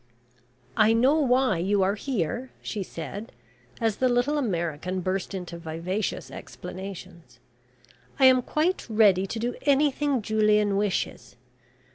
"I 0.75 0.93
know 0.93 1.13
why 1.19 1.59
you 1.59 1.83
are 1.83 1.93
here," 1.93 2.49
she 2.63 2.81
said, 2.81 3.31
as 3.79 3.97
the 3.97 4.09
little 4.09 4.39
American 4.39 5.01
burst 5.01 5.35
into 5.35 5.59
vivacious 5.59 6.31
explanations. 6.31 7.37
"I 8.17 8.25
am 8.25 8.41
quite 8.41 8.87
ready 8.89 9.27
to 9.27 9.37
do 9.37 9.53
anything 9.61 10.23
Julian 10.23 10.75
wishes. 10.75 11.35